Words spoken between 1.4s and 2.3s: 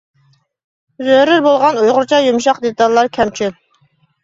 بولغان ئۇيغۇرچە